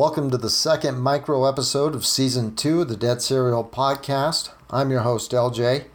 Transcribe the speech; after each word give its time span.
Welcome 0.00 0.30
to 0.30 0.38
the 0.38 0.48
second 0.48 0.98
micro 1.00 1.44
episode 1.44 1.94
of 1.94 2.06
season 2.06 2.56
two 2.56 2.80
of 2.80 2.88
the 2.88 2.96
Dead 2.96 3.20
Serial 3.20 3.62
podcast. 3.62 4.48
I'm 4.70 4.90
your 4.90 5.02
host, 5.02 5.32
LJ. 5.32 5.88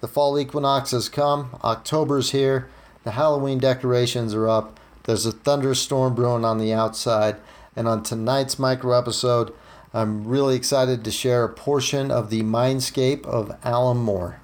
The 0.00 0.08
fall 0.08 0.38
equinox 0.38 0.92
has 0.92 1.10
come, 1.10 1.60
October's 1.62 2.30
here, 2.30 2.70
the 3.04 3.10
Halloween 3.10 3.58
decorations 3.58 4.32
are 4.32 4.48
up, 4.48 4.80
there's 5.02 5.26
a 5.26 5.32
thunderstorm 5.32 6.14
brewing 6.14 6.42
on 6.42 6.56
the 6.56 6.72
outside, 6.72 7.36
and 7.76 7.86
on 7.86 8.02
tonight's 8.02 8.58
micro 8.58 8.98
episode, 8.98 9.52
I'm 9.92 10.26
really 10.26 10.56
excited 10.56 11.04
to 11.04 11.10
share 11.10 11.44
a 11.44 11.52
portion 11.52 12.10
of 12.10 12.30
the 12.30 12.40
mindscape 12.40 13.26
of 13.26 13.54
Alan 13.62 13.98
Moore. 13.98 14.40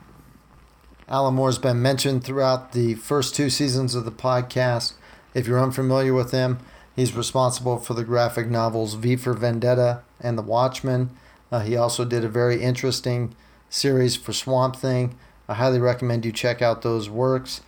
Alan 1.09 1.33
Moore's 1.33 1.57
been 1.57 1.81
mentioned 1.81 2.23
throughout 2.23 2.73
the 2.73 2.97
first 2.97 3.35
two 3.35 3.49
seasons 3.49 3.95
of 3.95 4.05
the 4.05 4.13
podcast. 4.13 4.93
If 5.33 5.47
you're 5.47 5.63
unfamiliar 5.63 6.13
with 6.13 6.33
him, 6.33 6.59
he's 6.97 7.15
responsible 7.15 7.79
for 7.79 7.95
the 7.95 8.05
graphic 8.05 8.49
novels 8.49 8.95
V 8.95 9.15
for 9.15 9.35
Vendetta 9.35 10.03
and 10.21 10.37
The 10.37 10.43
Watchmen. 10.43 11.11
Uh, 11.53 11.61
he 11.61 11.77
also 11.77 12.05
did 12.05 12.25
a 12.25 12.29
very 12.29 12.61
interesting 12.61 13.37
series 13.71 14.17
for 14.17 14.33
Swamp 14.33 14.75
Thing. 14.75 15.17
I 15.49 15.55
highly 15.55 15.79
recommend 15.79 16.25
you 16.25 16.33
check 16.33 16.61
out 16.61 16.83
those 16.83 17.09
works 17.09 17.61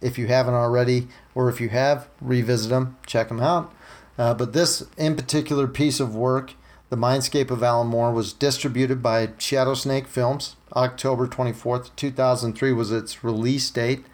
if 0.00 0.18
you 0.18 0.26
haven't 0.26 0.54
already, 0.54 1.08
or 1.34 1.48
if 1.48 1.60
you 1.60 1.68
have, 1.68 2.08
revisit 2.20 2.70
them, 2.70 2.96
check 3.06 3.28
them 3.28 3.40
out. 3.40 3.72
Uh, 4.18 4.34
but 4.34 4.52
this 4.52 4.86
in 4.96 5.16
particular 5.16 5.66
piece 5.66 6.00
of 6.00 6.14
work, 6.14 6.54
The 6.88 6.96
Mindscape 6.96 7.50
of 7.50 7.62
Alan 7.62 7.88
Moore, 7.88 8.12
was 8.12 8.32
distributed 8.32 9.02
by 9.02 9.28
Shadowsnake 9.28 10.06
Films. 10.06 10.56
October 10.74 11.26
24th, 11.26 11.90
2003 11.96 12.72
was 12.72 12.92
its 12.92 13.24
release 13.24 13.70
date. 13.70 14.04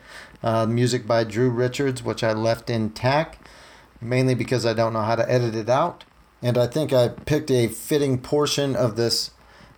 Uh, 0.42 0.66
music 0.66 1.06
by 1.06 1.24
Drew 1.24 1.50
Richards, 1.50 2.02
which 2.02 2.22
I 2.22 2.32
left 2.32 2.70
intact, 2.70 3.48
mainly 4.06 4.34
because 4.34 4.64
I 4.64 4.72
don't 4.72 4.92
know 4.92 5.02
how 5.02 5.16
to 5.16 5.30
edit 5.30 5.54
it 5.54 5.68
out. 5.68 6.04
And 6.42 6.58
I 6.58 6.66
think 6.66 6.92
I 6.92 7.08
picked 7.08 7.50
a 7.50 7.68
fitting 7.68 8.18
portion 8.18 8.76
of 8.76 8.96
this 8.96 9.30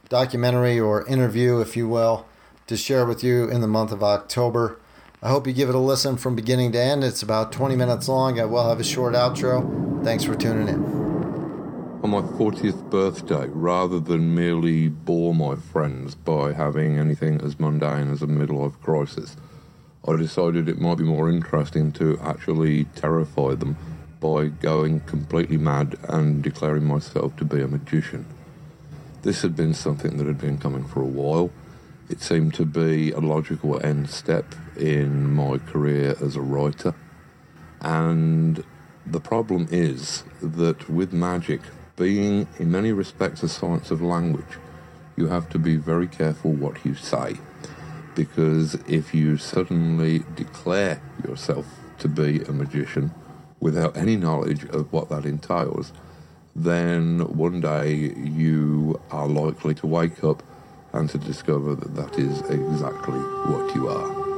documentary 0.08 0.78
or 0.78 1.06
interview, 1.06 1.60
if 1.60 1.76
you 1.76 1.88
will, 1.88 2.26
to 2.66 2.76
share 2.76 3.06
with 3.06 3.22
you 3.22 3.48
in 3.48 3.60
the 3.60 3.68
month 3.68 3.92
of 3.92 4.02
October. 4.02 4.78
I 5.22 5.30
hope 5.30 5.46
you 5.46 5.52
give 5.52 5.68
it 5.68 5.74
a 5.74 5.80
listen 5.80 6.16
from 6.16 6.36
beginning 6.36 6.72
to 6.72 6.78
end. 6.78 7.02
It's 7.04 7.22
about 7.22 7.52
20 7.52 7.74
minutes 7.76 8.08
long. 8.08 8.38
I 8.38 8.44
will 8.44 8.68
have 8.68 8.80
a 8.80 8.84
short 8.84 9.14
outro. 9.14 10.04
Thanks 10.04 10.24
for 10.24 10.36
tuning 10.36 10.68
in. 10.68 10.84
On 12.04 12.10
my 12.10 12.20
40th 12.20 12.88
birthday, 12.90 13.48
rather 13.48 13.98
than 13.98 14.34
merely 14.34 14.88
bore 14.88 15.34
my 15.34 15.56
friends 15.56 16.14
by 16.14 16.52
having 16.52 16.96
anything 16.96 17.40
as 17.40 17.58
mundane 17.58 18.10
as 18.12 18.22
a 18.22 18.26
midlife 18.26 18.80
crisis, 18.80 19.36
I 20.06 20.14
decided 20.16 20.68
it 20.68 20.80
might 20.80 20.98
be 20.98 21.04
more 21.04 21.28
interesting 21.28 21.90
to 21.92 22.18
actually 22.22 22.84
terrify 22.94 23.54
them 23.56 23.76
by 24.20 24.46
going 24.46 25.00
completely 25.00 25.56
mad 25.56 25.96
and 26.08 26.42
declaring 26.42 26.84
myself 26.84 27.36
to 27.36 27.44
be 27.44 27.60
a 27.60 27.68
magician. 27.68 28.26
This 29.22 29.42
had 29.42 29.54
been 29.54 29.74
something 29.74 30.16
that 30.16 30.26
had 30.26 30.38
been 30.38 30.58
coming 30.58 30.84
for 30.84 31.00
a 31.02 31.06
while. 31.06 31.50
It 32.08 32.20
seemed 32.20 32.54
to 32.54 32.64
be 32.64 33.12
a 33.12 33.20
logical 33.20 33.84
end 33.84 34.10
step 34.10 34.54
in 34.76 35.34
my 35.34 35.58
career 35.58 36.16
as 36.20 36.36
a 36.36 36.40
writer. 36.40 36.94
And 37.80 38.64
the 39.06 39.20
problem 39.20 39.68
is 39.70 40.24
that 40.42 40.88
with 40.88 41.12
magic, 41.12 41.60
being 41.96 42.46
in 42.58 42.70
many 42.70 42.92
respects 42.92 43.42
a 43.42 43.48
science 43.48 43.90
of 43.90 44.00
language, 44.00 44.58
you 45.16 45.26
have 45.26 45.48
to 45.50 45.58
be 45.58 45.76
very 45.76 46.06
careful 46.06 46.52
what 46.52 46.84
you 46.84 46.94
say. 46.94 47.36
Because 48.14 48.74
if 48.88 49.14
you 49.14 49.36
suddenly 49.36 50.24
declare 50.34 51.00
yourself 51.26 51.66
to 51.98 52.08
be 52.08 52.42
a 52.42 52.52
magician 52.52 53.12
without 53.60 53.96
any 53.96 54.16
knowledge 54.16 54.64
of 54.64 54.92
what 54.92 55.08
that 55.08 55.24
entails, 55.24 55.92
then 56.54 57.20
one 57.36 57.60
day 57.60 57.94
you 57.94 59.00
are 59.10 59.28
likely 59.28 59.74
to 59.74 59.86
wake 59.86 60.24
up 60.24 60.42
and 60.92 61.08
to 61.10 61.18
discover 61.18 61.74
that 61.74 61.94
that 61.94 62.18
is 62.18 62.40
exactly 62.50 63.18
what 63.18 63.74
you 63.74 63.88
are. 63.88 64.28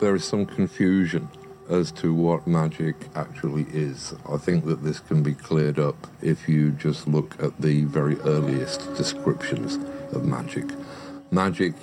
There 0.00 0.14
is 0.14 0.24
some 0.24 0.46
confusion 0.46 1.28
as 1.68 1.92
to 1.92 2.12
what 2.14 2.46
magic 2.46 2.96
actually 3.14 3.66
is. 3.72 4.14
I 4.28 4.38
think 4.38 4.64
that 4.64 4.82
this 4.82 4.98
can 4.98 5.22
be 5.22 5.34
cleared 5.34 5.78
up 5.78 6.06
if 6.22 6.48
you 6.48 6.70
just 6.72 7.06
look 7.06 7.40
at 7.42 7.60
the 7.60 7.84
very 7.84 8.18
earliest 8.20 8.94
descriptions 8.94 9.78
of 10.14 10.24
magic. 10.24 10.64
Magic, 11.30 11.74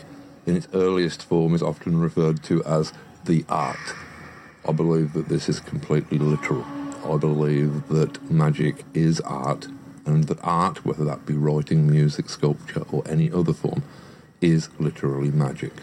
in 0.46 0.58
its 0.58 0.68
earliest 0.74 1.24
form, 1.24 1.54
is 1.54 1.62
often 1.62 2.00
referred 2.00 2.44
to 2.44 2.64
as 2.66 2.92
the 3.28 3.46
art. 3.50 3.94
I 4.68 4.72
believe 4.72 5.14
that 5.14 5.28
this 5.28 5.48
is 5.50 5.60
completely 5.60 6.18
literal. 6.18 6.66
I 7.06 7.18
believe 7.18 7.88
that 7.90 8.32
magic 8.32 8.84
is 8.94 9.20
art, 9.22 9.68
and 10.06 10.24
that 10.26 10.40
art, 10.44 10.86
whether 10.86 11.04
that 11.06 11.26
be 11.26 11.34
writing, 11.34 11.90
music, 11.90 12.30
sculpture, 12.30 12.86
or 12.92 13.04
any 13.08 13.32
other 13.32 13.54
form, 13.54 13.84
is 14.42 14.70
literally 14.80 15.30
magic. 15.30 15.74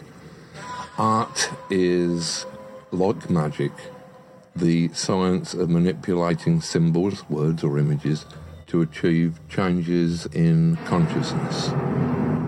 Art 0.97 1.51
is, 1.69 2.45
like 2.91 3.29
magic, 3.29 3.71
the 4.55 4.89
science 4.93 5.53
of 5.53 5.69
manipulating 5.69 6.61
symbols, 6.61 7.29
words, 7.29 7.63
or 7.63 7.77
images 7.77 8.25
to 8.67 8.81
achieve 8.81 9.39
changes 9.49 10.25
in 10.27 10.77
consciousness. 10.85 11.67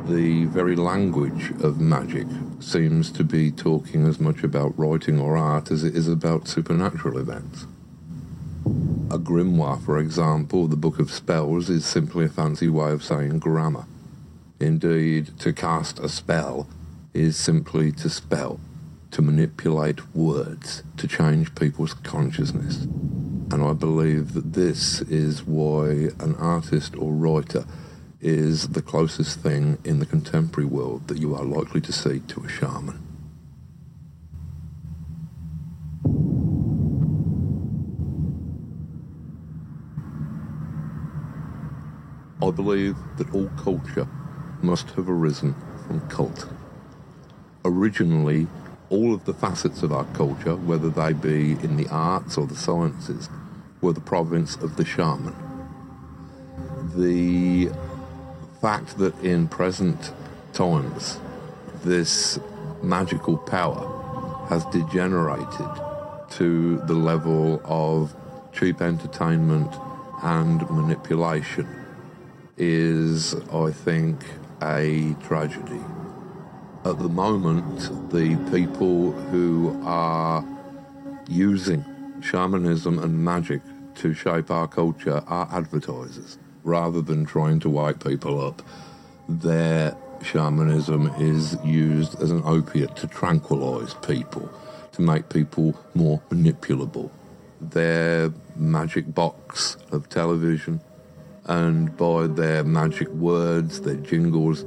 The 0.10 0.46
very 0.46 0.76
language 0.76 1.52
of 1.62 1.80
magic 1.80 2.28
seems 2.60 3.12
to 3.12 3.24
be 3.24 3.52
talking 3.52 4.06
as 4.06 4.20
much 4.20 4.44
about 4.44 4.78
writing 4.78 5.20
or 5.20 5.38
art 5.38 5.72
as 5.72 5.84
it 5.84 5.96
is 5.96 6.08
about 6.08 6.48
supernatural 6.48 7.18
events. 7.18 7.66
A 9.10 9.18
grimoire, 9.18 9.84
for 9.84 10.00
example, 10.00 10.68
the 10.68 10.76
Book 10.76 11.00
of 11.00 11.12
Spells, 11.12 11.70
is 11.70 11.86
simply 11.86 12.26
a 12.26 12.30
fancy 12.30 12.68
way 12.68 12.92
of 12.92 13.04
saying 13.04 13.40
grammar. 13.40 13.86
Indeed, 14.60 15.40
to 15.40 15.54
cast 15.54 16.00
a 16.00 16.10
spell 16.10 16.68
is 17.14 17.38
simply 17.38 17.92
to 17.94 18.10
spell 18.10 18.60
to 19.12 19.22
manipulate 19.22 20.16
words, 20.16 20.84
to 20.98 21.08
change 21.08 21.56
people's 21.56 21.94
consciousness. 21.94 22.84
And 23.50 23.64
I 23.64 23.74
believe 23.74 24.34
that 24.34 24.54
this 24.54 25.02
is 25.02 25.44
why 25.44 26.10
an 26.20 26.36
artist 26.38 26.96
or 26.98 27.12
writer 27.14 27.66
is 28.20 28.70
the 28.70 28.82
closest 28.82 29.40
thing 29.40 29.78
in 29.84 30.00
the 30.00 30.06
contemporary 30.06 30.68
world 30.68 31.08
that 31.08 31.20
you 31.20 31.36
are 31.36 31.44
likely 31.44 31.82
to 31.82 31.94
see 31.94 32.20
to 32.22 32.44
a 32.44 32.50
shaman. 32.50 33.00
I 42.42 42.52
believe 42.52 42.96
that 43.18 43.34
all 43.34 43.50
culture 43.58 44.08
must 44.62 44.92
have 44.92 45.10
arisen 45.10 45.56
from 45.86 46.00
cult. 46.08 46.48
Originally, 47.66 48.48
all 48.90 49.14
of 49.14 49.26
the 49.26 49.34
facets 49.34 49.84
of 49.84 49.92
our 49.92 50.06
culture, 50.14 50.56
whether 50.56 50.90
they 50.90 51.14
be 51.14 51.52
in 51.52 51.76
the 51.76 51.88
arts 51.90 52.38
or 52.38 52.48
the 52.48 52.56
sciences, 52.56 53.30
were 53.82 53.94
the 53.94 54.02
province 54.02 54.56
of 54.56 54.78
the 54.78 54.86
shaman. 54.86 55.36
The 56.96 57.70
fact 58.62 58.98
that 58.98 59.18
in 59.24 59.48
present 59.48 60.12
times 60.54 61.20
this 61.84 62.40
magical 62.82 63.38
power 63.38 64.46
has 64.50 64.66
degenerated 64.66 65.70
to 66.30 66.78
the 66.86 66.94
level 66.94 67.62
of 67.66 68.16
cheap 68.54 68.82
entertainment 68.82 69.74
and 70.24 70.70
manipulation 70.70 71.68
is, 72.58 73.36
I 73.52 73.72
think, 73.72 74.24
a 74.62 75.16
tragedy 75.24 75.82
at 76.88 77.00
the 77.00 77.10
moment, 77.10 78.12
the 78.12 78.38
people 78.50 79.12
who 79.12 79.78
are 79.84 80.46
using 81.28 81.84
shamanism 82.22 83.00
and 83.00 83.26
magic 83.26 83.62
to 83.96 84.14
shape 84.14 84.50
our 84.50 84.70
culture 84.70 85.22
are 85.28 85.50
advertisers. 85.52 86.38
Rather 86.68 87.02
than 87.02 87.24
trying 87.24 87.62
to 87.62 87.70
wake 87.70 88.04
people 88.04 88.46
up, 88.46 88.62
their 89.30 89.96
shamanism 90.22 91.08
is 91.18 91.58
used 91.64 92.22
as 92.22 92.30
an 92.30 92.42
opiate 92.44 92.94
to 92.98 93.08
tranquilize 93.08 93.94
people, 93.94 94.52
to 94.92 95.02
make 95.02 95.30
people 95.30 95.80
more 95.96 96.22
manipulable. 96.30 97.10
Their 97.62 98.34
magic 98.58 99.16
box 99.16 99.78
of 99.94 100.10
television, 100.10 100.82
and 101.46 101.96
by 101.96 102.28
their 102.28 102.66
magic 102.66 103.08
words, 103.12 103.80
their 103.80 103.96
jingles, 103.96 104.66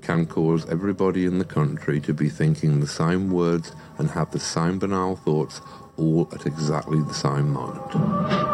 can 0.00 0.24
cause 0.24 0.66
everybody 0.70 1.26
in 1.26 1.36
the 1.36 1.44
country 1.44 2.00
to 2.00 2.14
be 2.14 2.30
thinking 2.30 2.80
the 2.80 2.86
same 2.86 3.30
words 3.30 3.72
and 3.98 4.08
have 4.12 4.30
the 4.30 4.40
same 4.40 4.78
banal 4.78 5.16
thoughts 5.16 5.60
all 5.98 6.26
at 6.32 6.46
exactly 6.46 7.02
the 7.02 7.12
same 7.12 7.52
moment. 7.52 8.51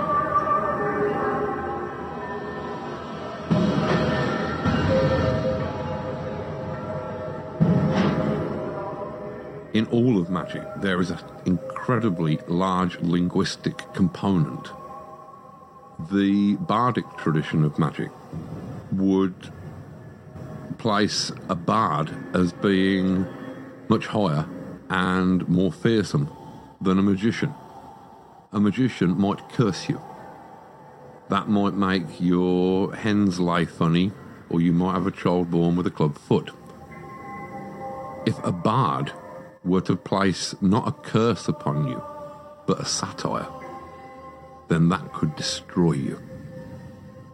In 9.78 9.86
all 9.86 10.20
of 10.20 10.28
magic, 10.28 10.64
there 10.78 11.00
is 11.00 11.10
an 11.10 11.20
incredibly 11.46 12.40
large 12.48 12.98
linguistic 13.00 13.76
component 13.94 14.72
the 16.10 16.54
bardic 16.56 17.04
tradition 17.16 17.64
of 17.64 17.78
magic 17.78 18.10
would 18.92 19.52
place 20.78 21.32
a 21.48 21.54
bard 21.54 22.10
as 22.34 22.52
being 22.52 23.26
much 23.88 24.06
higher 24.06 24.48
and 24.88 25.48
more 25.48 25.72
fearsome 25.72 26.28
than 26.80 26.98
a 26.98 27.02
magician. 27.02 27.52
A 28.52 28.60
magician 28.60 29.20
might 29.20 29.48
curse 29.50 29.88
you. 29.88 30.00
That 31.28 31.48
might 31.48 31.74
make 31.74 32.20
your 32.20 32.94
hens 32.94 33.38
lay 33.38 33.64
funny, 33.64 34.10
or 34.48 34.60
you 34.60 34.72
might 34.72 34.94
have 34.94 35.06
a 35.06 35.10
child 35.10 35.50
born 35.50 35.76
with 35.76 35.86
a 35.86 35.90
club 35.90 36.16
foot. 36.16 36.50
If 38.24 38.42
a 38.44 38.52
bard 38.52 39.12
were 39.64 39.80
to 39.82 39.96
place 39.96 40.54
not 40.60 40.88
a 40.88 40.92
curse 40.92 41.48
upon 41.48 41.86
you, 41.88 42.02
but 42.66 42.80
a 42.80 42.84
satire, 42.84 43.48
then 44.68 44.88
that 44.88 45.12
could 45.12 45.34
destroy 45.36 45.92
you. 45.92 46.20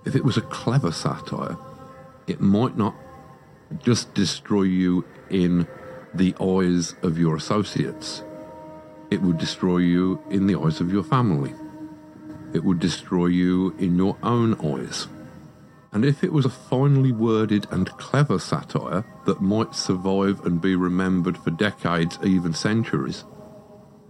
If 0.04 0.14
it 0.14 0.24
was 0.24 0.36
a 0.36 0.42
clever 0.42 0.92
satire, 0.92 1.56
it 2.26 2.40
might 2.40 2.76
not 2.76 2.94
just 3.82 4.14
destroy 4.14 4.62
you 4.62 5.04
in 5.30 5.66
the 6.12 6.34
eyes 6.40 6.94
of 7.02 7.18
your 7.18 7.36
associates, 7.36 8.22
it 9.10 9.20
would 9.20 9.38
destroy 9.38 9.78
you 9.78 10.22
in 10.30 10.46
the 10.46 10.58
eyes 10.58 10.80
of 10.80 10.92
your 10.92 11.04
family. 11.04 11.54
It 12.52 12.64
would 12.64 12.78
destroy 12.78 13.26
you 13.26 13.74
in 13.78 13.96
your 13.96 14.16
own 14.22 14.54
eyes. 14.60 15.08
And 15.94 16.04
if 16.04 16.24
it 16.24 16.32
was 16.32 16.44
a 16.44 16.50
finely 16.50 17.12
worded 17.12 17.68
and 17.70 17.88
clever 17.98 18.40
satire 18.40 19.04
that 19.26 19.40
might 19.40 19.76
survive 19.76 20.44
and 20.44 20.60
be 20.60 20.74
remembered 20.74 21.38
for 21.38 21.50
decades, 21.52 22.18
even 22.24 22.52
centuries, 22.52 23.24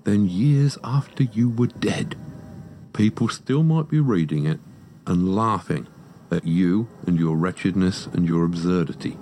then 0.05 0.27
years 0.27 0.79
after 0.83 1.25
you 1.25 1.51
were 1.51 1.67
dead, 1.67 2.17
people 2.95 3.29
still 3.29 3.63
might 3.63 3.91
be 3.91 4.01
reading 4.01 4.47
it 4.47 4.61
and 5.07 5.37
laughing 5.37 5.87
at 6.31 6.47
you 6.47 6.89
and 7.07 7.19
your 7.19 7.37
wretchedness 7.37 8.07
and 8.07 8.27
your 8.27 8.47
absurdity. 8.47 9.19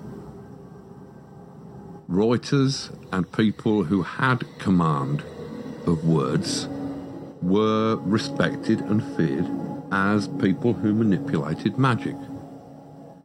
Writers 2.07 2.91
and 3.11 3.29
people 3.33 3.83
who 3.83 4.03
had 4.03 4.45
command 4.59 5.21
of 5.85 6.05
words 6.05 6.69
were 7.41 7.97
respected 7.97 8.79
and 8.79 9.03
feared 9.17 9.49
as 9.91 10.29
people 10.29 10.71
who 10.71 10.93
manipulated 10.93 11.77
magic. 11.77 12.15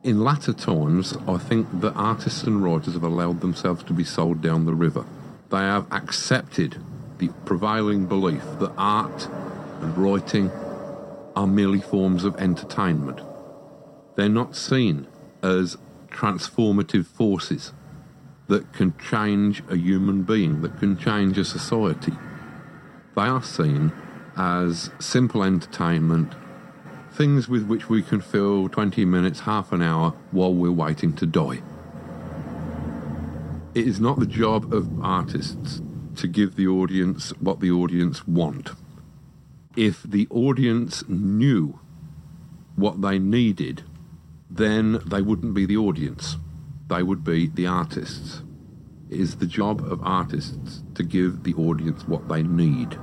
In 0.05 0.23
latter 0.23 0.53
times, 0.53 1.17
I 1.27 1.39
think 1.39 1.81
that 1.81 1.93
artists 1.95 2.45
and 2.45 2.63
writers 2.63 2.95
have 2.95 3.03
allowed 3.03 3.41
themselves 3.41 3.83
to 3.85 3.93
be 3.93 4.05
sold 4.05 4.41
down 4.41 4.65
the 4.65 4.75
river. 4.75 5.05
They 5.51 5.59
have 5.59 5.91
accepted 5.91 6.81
the 7.19 7.31
prevailing 7.45 8.07
belief 8.07 8.45
that 8.61 8.73
art 8.79 9.29
and 9.81 9.99
writing 9.99 10.53
are 11.35 11.49
merely 11.49 11.81
forms 11.81 12.25
of 12.25 12.37
entertainment. 12.37 13.21
They're 14.15 14.29
not 14.29 14.55
seen 14.55 15.09
as 15.43 15.77
transformative 16.11 17.07
forces 17.07 17.73
that 18.47 18.73
can 18.73 18.97
change 18.99 19.65
a 19.69 19.77
human 19.77 20.23
being, 20.23 20.63
that 20.63 20.79
can 20.79 20.97
change 20.97 21.39
a 21.39 21.45
society. 21.45 22.13
They 23.17 23.23
are 23.23 23.43
seen 23.43 23.93
as 24.37 24.91
simple 25.01 25.43
entertainment, 25.43 26.35
things 27.19 27.49
with 27.49 27.67
which 27.67 27.89
we 27.89 28.01
can 28.01 28.21
fill 28.21 28.69
20 28.69 29.05
minutes, 29.05 29.41
half 29.41 29.73
an 29.73 29.83
hour 29.83 30.15
while 30.31 30.55
we're 30.55 30.71
waiting 30.71 31.13
to 31.13 31.27
die. 31.27 31.61
It 33.75 33.89
is 33.89 33.99
not 33.99 34.21
the 34.21 34.27
job 34.27 34.73
of 34.73 34.89
artists 35.03 35.83
to 36.15 36.29
give 36.29 36.55
the 36.55 36.69
audience 36.69 37.31
what 37.41 37.59
the 37.59 37.73
audience 37.73 38.27
want. 38.29 38.71
If 39.77 40.05
the 40.05 40.29
audience 40.31 41.03
knew 41.09 41.81
what 42.77 43.03
they 43.03 43.19
needed, 43.19 43.83
then 44.49 45.01
they 45.05 45.21
wouldn't 45.21 45.55
be 45.55 45.67
the 45.67 45.77
audience. 45.77 46.37
They 46.87 47.03
would 47.03 47.25
be 47.25 47.49
the 47.49 47.67
artists. 47.67 48.43
It 49.11 49.19
is 49.19 49.37
the 49.37 49.47
job 49.47 49.81
of 49.81 50.01
artists 50.05 50.85
to 50.95 51.03
give 51.03 51.43
the 51.43 51.55
audience 51.55 52.07
what 52.07 52.29
they 52.29 52.45
need. 52.45 52.97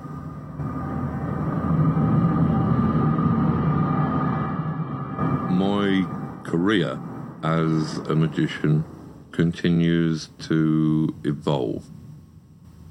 Career 6.55 6.97
as 7.43 7.97
a 8.07 8.15
magician 8.15 8.85
continues 9.31 10.29
to 10.39 11.13
evolve. 11.25 11.85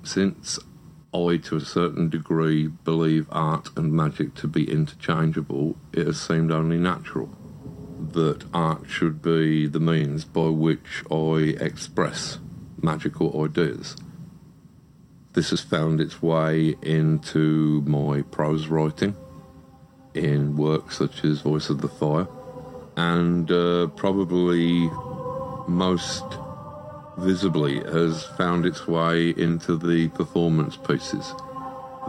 Since 0.02 0.58
I, 1.14 1.38
to 1.44 1.56
a 1.56 1.60
certain 1.60 2.10
degree, 2.10 2.66
believe 2.66 3.26
art 3.32 3.70
and 3.74 3.90
magic 3.90 4.34
to 4.34 4.46
be 4.48 4.70
interchangeable, 4.70 5.76
it 5.94 6.06
has 6.06 6.20
seemed 6.20 6.52
only 6.52 6.76
natural 6.76 7.30
that 8.12 8.44
art 8.52 8.82
should 8.86 9.22
be 9.22 9.66
the 9.66 9.80
means 9.80 10.26
by 10.26 10.48
which 10.48 11.02
I 11.10 11.56
express 11.58 12.38
magical 12.82 13.42
ideas. 13.42 13.96
This 15.32 15.50
has 15.50 15.62
found 15.62 16.02
its 16.02 16.20
way 16.20 16.76
into 16.82 17.80
my 17.86 18.20
prose 18.22 18.66
writing 18.66 19.16
in 20.12 20.54
works 20.54 20.98
such 20.98 21.24
as 21.24 21.40
Voice 21.40 21.70
of 21.70 21.80
the 21.80 21.88
Fire, 21.88 22.28
and 22.96 23.50
uh, 23.50 23.88
probably 23.96 24.88
most 25.66 26.24
visibly 27.18 27.78
has 27.84 28.24
found 28.36 28.66
its 28.66 28.86
way 28.86 29.30
into 29.30 29.76
the 29.76 30.08
performance 30.08 30.76
pieces 30.76 31.32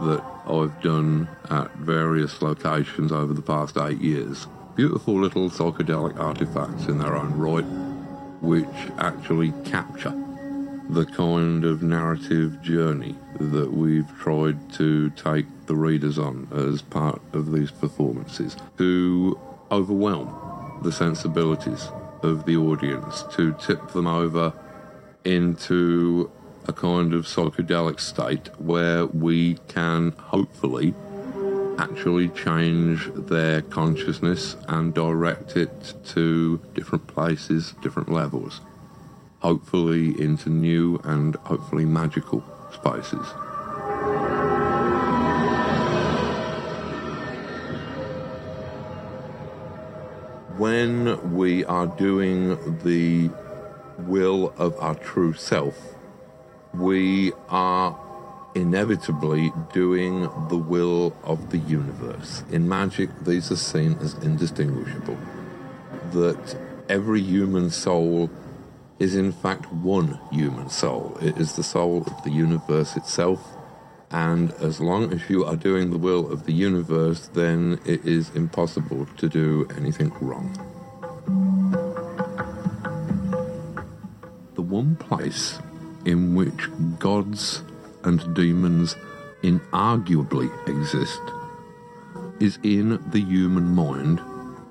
that 0.00 0.22
I've 0.46 0.80
done 0.82 1.28
at 1.50 1.72
various 1.76 2.42
locations 2.42 3.12
over 3.12 3.32
the 3.32 3.42
past 3.42 3.76
eight 3.78 4.00
years. 4.00 4.46
Beautiful 4.74 5.14
little 5.14 5.48
psychedelic 5.48 6.18
artifacts 6.18 6.86
in 6.86 6.98
their 6.98 7.16
own 7.16 7.36
right, 7.38 7.64
which 8.42 8.66
actually 8.98 9.52
capture 9.64 10.14
the 10.90 11.06
kind 11.06 11.64
of 11.64 11.82
narrative 11.82 12.60
journey 12.62 13.16
that 13.40 13.72
we've 13.72 14.08
tried 14.18 14.72
to 14.74 15.10
take 15.10 15.46
the 15.66 15.74
readers 15.74 16.18
on 16.18 16.46
as 16.52 16.82
part 16.82 17.20
of 17.32 17.52
these 17.52 17.70
performances 17.70 18.56
to 18.76 19.38
overwhelm 19.72 20.45
the 20.82 20.92
sensibilities 20.92 21.88
of 22.22 22.44
the 22.46 22.56
audience, 22.56 23.24
to 23.32 23.52
tip 23.54 23.88
them 23.92 24.06
over 24.06 24.52
into 25.24 26.30
a 26.68 26.72
kind 26.72 27.14
of 27.14 27.24
psychedelic 27.24 28.00
state 28.00 28.48
where 28.58 29.06
we 29.06 29.54
can 29.68 30.12
hopefully 30.12 30.94
actually 31.78 32.28
change 32.30 33.10
their 33.14 33.62
consciousness 33.62 34.56
and 34.68 34.94
direct 34.94 35.56
it 35.56 35.94
to 36.04 36.58
different 36.74 37.06
places, 37.06 37.74
different 37.82 38.10
levels, 38.10 38.60
hopefully 39.40 40.20
into 40.20 40.48
new 40.48 40.98
and 41.04 41.36
hopefully 41.36 41.84
magical 41.84 42.42
spaces. 42.72 43.26
When 50.58 51.34
we 51.34 51.66
are 51.66 51.86
doing 51.86 52.56
the 52.82 53.30
will 53.98 54.54
of 54.56 54.74
our 54.80 54.94
true 54.94 55.34
self, 55.34 55.76
we 56.72 57.32
are 57.50 57.98
inevitably 58.54 59.52
doing 59.74 60.22
the 60.48 60.56
will 60.56 61.14
of 61.24 61.50
the 61.50 61.58
universe. 61.58 62.42
In 62.50 62.66
magic, 62.66 63.10
these 63.20 63.52
are 63.52 63.56
seen 63.56 63.98
as 64.00 64.14
indistinguishable. 64.14 65.18
That 66.12 66.58
every 66.88 67.20
human 67.20 67.68
soul 67.68 68.30
is 68.98 69.14
in 69.14 69.32
fact 69.32 69.70
one 69.70 70.18
human 70.32 70.70
soul. 70.70 71.18
It 71.20 71.36
is 71.36 71.56
the 71.56 71.62
soul 71.62 72.02
of 72.06 72.24
the 72.24 72.30
universe 72.30 72.96
itself. 72.96 73.55
And 74.10 74.52
as 74.60 74.80
long 74.80 75.12
as 75.12 75.28
you 75.28 75.44
are 75.44 75.56
doing 75.56 75.90
the 75.90 75.98
will 75.98 76.30
of 76.30 76.46
the 76.46 76.52
universe, 76.52 77.28
then 77.34 77.80
it 77.84 78.04
is 78.04 78.30
impossible 78.34 79.06
to 79.16 79.28
do 79.28 79.68
anything 79.76 80.12
wrong. 80.20 80.52
The 84.54 84.62
one 84.62 84.96
place 84.96 85.58
in 86.04 86.34
which 86.34 86.68
gods 86.98 87.62
and 88.04 88.34
demons 88.34 88.96
inarguably 89.42 90.50
exist 90.68 91.20
is 92.40 92.58
in 92.62 93.02
the 93.10 93.20
human 93.20 93.74
mind, 93.74 94.20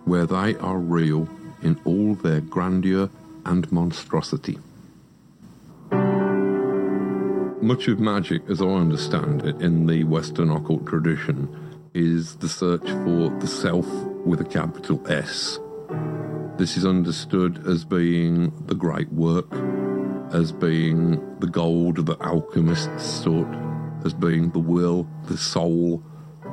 where 0.06 0.26
they 0.26 0.56
are 0.56 0.78
real 0.78 1.28
in 1.62 1.80
all 1.84 2.16
their 2.16 2.42
grandeur 2.42 3.10
and 3.46 3.70
monstrosity. 3.72 4.60
Much 7.66 7.88
of 7.88 8.00
magic, 8.00 8.44
as 8.48 8.62
I 8.62 8.68
understand 8.68 9.44
it, 9.44 9.60
in 9.60 9.88
the 9.88 10.04
Western 10.04 10.52
occult 10.52 10.86
tradition, 10.86 11.50
is 11.96 12.36
the 12.36 12.48
search 12.48 12.84
for 12.84 13.36
the 13.40 13.48
self 13.48 13.88
with 14.24 14.40
a 14.40 14.46
capital 14.46 15.02
S. 15.12 15.58
This 16.60 16.78
is 16.78 16.86
understood 16.86 17.68
as 17.68 17.84
being 17.84 18.54
the 18.68 18.76
great 18.76 19.12
work, 19.12 19.52
as 20.32 20.52
being 20.52 21.40
the 21.40 21.48
gold 21.48 22.06
that 22.06 22.22
alchemists 22.22 23.04
sought, 23.04 23.52
as 24.06 24.14
being 24.14 24.52
the 24.52 24.60
will, 24.60 25.10
the 25.24 25.36
soul, 25.36 26.04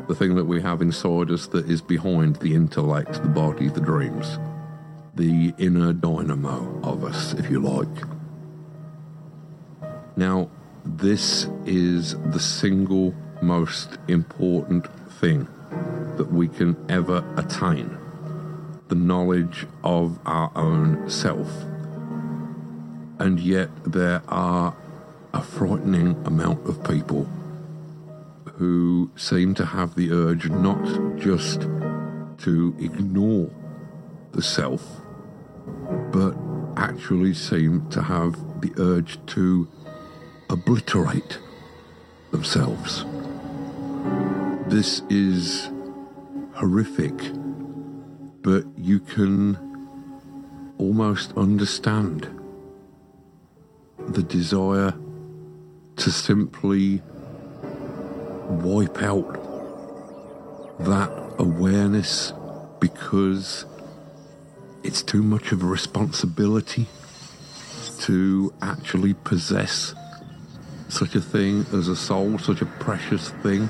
the 0.09 0.14
thing 0.14 0.35
that 0.37 0.47
we 0.47 0.62
have 0.62 0.81
inside 0.81 1.31
us 1.31 1.47
that 1.49 1.69
is 1.69 1.83
behind 1.83 2.37
the 2.37 2.54
intellect, 2.54 3.23
the 3.23 3.28
body, 3.28 3.69
the 3.69 3.83
dreams, 3.83 4.38
the 5.14 5.52
inner 5.59 5.92
dynamo 5.92 6.81
of 6.83 7.04
us, 7.04 7.35
if 7.35 7.50
you 7.50 7.61
like. 7.61 8.07
Now, 10.16 10.49
this 10.85 11.47
is 11.65 12.17
the 12.33 12.41
single 12.41 13.15
most 13.41 13.99
important 14.09 14.87
thing 15.12 15.47
that 16.17 16.33
we 16.33 16.49
can 16.49 16.77
ever 16.89 17.25
attain 17.37 17.97
the 18.89 18.95
knowledge 18.95 19.67
of 19.85 20.19
our 20.27 20.53
own 20.55 21.09
self. 21.09 21.49
And 23.19 23.41
yet, 23.41 23.71
there 23.85 24.23
are 24.29 24.77
a 25.33 25.43
frightening 25.43 26.15
amount 26.27 26.67
of 26.69 26.85
people 26.85 27.27
who 28.57 29.11
seem 29.17 29.55
to 29.55 29.65
have 29.65 29.95
the 29.95 30.12
urge 30.12 30.51
not 30.51 30.85
just 31.19 31.62
to 32.39 32.77
ignore 32.79 33.51
the 34.33 34.43
self, 34.43 35.01
but 36.11 36.37
actually 36.77 37.35
seem 37.35 37.89
to 37.91 38.03
have 38.03 38.35
the 38.61 38.73
urge 38.77 39.25
to 39.27 39.69
obliterate 40.52 41.38
themselves. 42.30 43.06
This 44.66 45.00
is 45.09 45.71
horrific, 46.52 47.14
but 48.42 48.66
you 48.76 49.00
can 49.00 49.56
almost 50.76 51.32
understand 51.38 52.28
the 54.09 54.23
desire 54.23 54.92
to 55.97 56.11
simply 56.11 57.00
wipe 58.49 59.02
out 59.02 59.32
that 60.80 61.11
awareness 61.38 62.35
because 62.80 63.64
it's 64.82 65.02
too 65.02 65.23
much 65.23 65.50
of 65.52 65.62
a 65.62 65.66
responsibility 65.66 66.87
to 68.00 68.52
actually 68.61 69.14
possess 69.14 69.94
such 70.92 71.14
a 71.14 71.20
thing 71.20 71.64
as 71.72 71.88
a 71.88 71.96
soul, 71.96 72.38
such 72.38 72.61
a 72.61 72.66
precious 72.66 73.30
thing. 73.42 73.66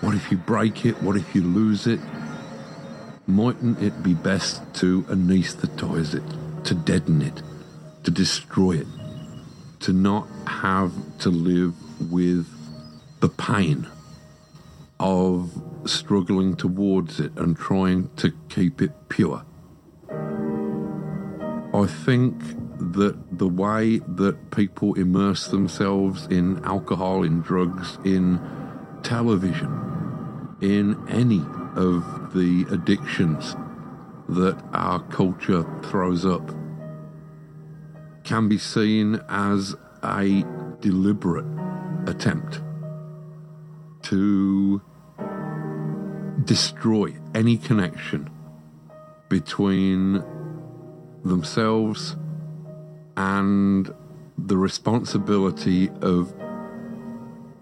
What 0.00 0.14
if 0.14 0.30
you 0.32 0.36
break 0.36 0.84
it? 0.84 1.00
What 1.00 1.16
if 1.16 1.34
you 1.34 1.42
lose 1.42 1.86
it? 1.86 2.00
Mightn't 3.28 3.80
it 3.80 4.02
be 4.02 4.12
best 4.12 4.62
to 4.74 5.02
anesthetize 5.04 6.14
it, 6.14 6.64
to 6.64 6.74
deaden 6.74 7.22
it, 7.22 7.40
to 8.02 8.10
destroy 8.10 8.72
it, 8.72 8.86
to 9.80 9.92
not 9.92 10.26
have 10.46 10.92
to 11.20 11.30
live 11.30 11.74
with 12.10 12.46
the 13.20 13.28
pain 13.28 13.86
of 14.98 15.50
struggling 15.84 16.56
towards 16.56 17.20
it 17.20 17.32
and 17.36 17.56
trying 17.56 18.10
to 18.16 18.32
keep 18.48 18.82
it 18.82 18.90
pure? 19.08 19.44
I 21.72 21.86
think 21.86 22.34
that 22.78 23.38
the 23.38 23.48
way 23.48 23.98
that 23.98 24.50
people 24.50 24.94
immerse 24.94 25.48
themselves 25.48 26.26
in 26.26 26.64
alcohol, 26.64 27.22
in 27.22 27.40
drugs, 27.40 27.98
in 28.04 28.40
television, 29.02 30.56
in 30.60 30.96
any 31.08 31.44
of 31.74 32.32
the 32.34 32.66
addictions 32.70 33.54
that 34.28 34.60
our 34.72 35.00
culture 35.04 35.64
throws 35.82 36.26
up 36.26 36.50
can 38.24 38.48
be 38.48 38.58
seen 38.58 39.20
as 39.28 39.76
a 40.02 40.44
deliberate 40.80 41.46
attempt 42.08 42.60
to 44.02 44.80
destroy 46.44 47.14
any 47.34 47.56
connection 47.56 48.28
between 49.28 50.22
themselves 51.24 52.16
and 53.16 53.92
the 54.38 54.56
responsibility 54.56 55.90
of 56.02 56.34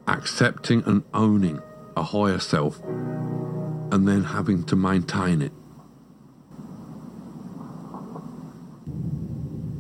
accepting 0.06 0.82
and 0.86 1.04
owning 1.14 1.60
a 1.96 2.02
higher 2.02 2.38
self 2.38 2.80
and 2.82 4.08
then 4.08 4.24
having 4.24 4.64
to 4.64 4.76
maintain 4.76 5.40
it 5.40 5.52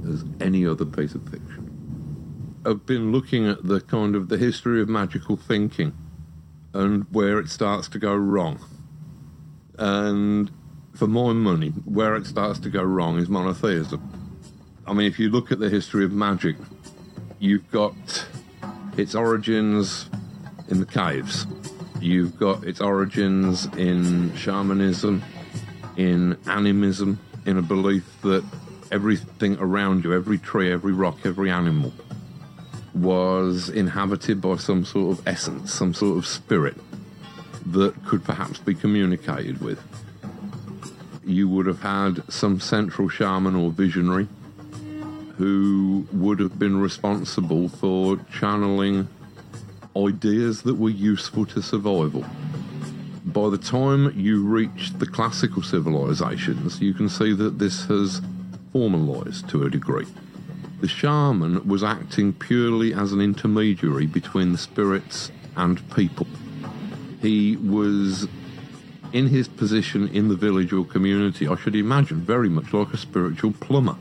as 0.08 0.24
any 0.40 0.66
other 0.66 0.84
piece 0.84 1.14
of 1.14 1.22
fiction. 1.28 2.54
I've 2.64 2.86
been 2.86 3.12
looking 3.12 3.46
at 3.46 3.66
the 3.66 3.80
kind 3.80 4.14
of 4.14 4.28
the 4.28 4.38
history 4.38 4.80
of 4.80 4.88
magical 4.88 5.36
thinking 5.36 5.92
and 6.72 7.06
where 7.10 7.38
it 7.38 7.48
starts 7.48 7.88
to 7.88 7.98
go 7.98 8.14
wrong. 8.14 8.64
And 9.78 10.50
for 10.94 11.06
my 11.06 11.32
money, 11.32 11.70
where 11.84 12.14
it 12.14 12.26
starts 12.26 12.58
to 12.60 12.70
go 12.70 12.82
wrong 12.82 13.18
is 13.18 13.28
monotheism. 13.28 14.13
I 14.86 14.92
mean, 14.92 15.06
if 15.06 15.18
you 15.18 15.30
look 15.30 15.50
at 15.50 15.58
the 15.58 15.70
history 15.70 16.04
of 16.04 16.12
magic, 16.12 16.56
you've 17.38 17.70
got 17.70 17.94
its 18.98 19.14
origins 19.14 20.10
in 20.68 20.80
the 20.80 20.86
caves. 20.86 21.46
You've 22.00 22.38
got 22.38 22.64
its 22.64 22.82
origins 22.82 23.64
in 23.78 24.34
shamanism, 24.36 25.24
in 25.96 26.36
animism, 26.46 27.18
in 27.46 27.56
a 27.56 27.62
belief 27.62 28.04
that 28.22 28.44
everything 28.92 29.56
around 29.58 30.04
you, 30.04 30.12
every 30.12 30.36
tree, 30.36 30.70
every 30.70 30.92
rock, 30.92 31.16
every 31.24 31.50
animal, 31.50 31.92
was 32.94 33.70
inhabited 33.70 34.42
by 34.42 34.56
some 34.56 34.84
sort 34.84 35.18
of 35.18 35.26
essence, 35.26 35.72
some 35.72 35.94
sort 35.94 36.18
of 36.18 36.26
spirit 36.26 36.76
that 37.66 37.94
could 38.04 38.22
perhaps 38.22 38.58
be 38.58 38.74
communicated 38.74 39.62
with. 39.62 39.80
You 41.24 41.48
would 41.48 41.64
have 41.64 41.80
had 41.80 42.22
some 42.30 42.60
central 42.60 43.08
shaman 43.08 43.56
or 43.56 43.70
visionary 43.70 44.28
who 45.36 46.06
would 46.12 46.38
have 46.38 46.58
been 46.58 46.80
responsible 46.80 47.68
for 47.68 48.18
channeling 48.32 49.08
ideas 49.96 50.62
that 50.62 50.74
were 50.74 50.90
useful 50.90 51.46
to 51.46 51.62
survival. 51.62 52.24
By 53.24 53.48
the 53.48 53.58
time 53.58 54.12
you 54.18 54.44
reach 54.44 54.92
the 54.98 55.06
classical 55.06 55.62
civilizations, 55.62 56.80
you 56.80 56.94
can 56.94 57.08
see 57.08 57.32
that 57.34 57.58
this 57.58 57.86
has 57.86 58.20
formalized 58.72 59.48
to 59.50 59.64
a 59.64 59.70
degree. 59.70 60.06
The 60.80 60.88
shaman 60.88 61.66
was 61.66 61.82
acting 61.82 62.32
purely 62.32 62.92
as 62.92 63.12
an 63.12 63.20
intermediary 63.20 64.06
between 64.06 64.52
the 64.52 64.58
spirits 64.58 65.30
and 65.56 65.88
people. 65.94 66.26
He 67.22 67.56
was 67.56 68.28
in 69.12 69.28
his 69.28 69.48
position 69.48 70.08
in 70.08 70.28
the 70.28 70.34
village 70.34 70.72
or 70.72 70.84
community, 70.84 71.48
I 71.48 71.56
should 71.56 71.76
imagine, 71.76 72.20
very 72.20 72.48
much 72.48 72.72
like 72.72 72.92
a 72.92 72.96
spiritual 72.96 73.52
plumber. 73.52 73.96